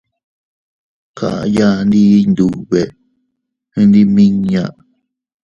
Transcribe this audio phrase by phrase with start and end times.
[1.17, 2.81] Kaʼya ndi Iyndube,
[3.87, 4.63] ndimiña.